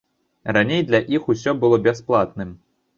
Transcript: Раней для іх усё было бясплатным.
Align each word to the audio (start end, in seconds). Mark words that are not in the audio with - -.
Раней 0.57 0.81
для 0.89 1.03
іх 1.19 1.31
усё 1.37 1.57
было 1.63 1.83
бясплатным. 1.91 2.61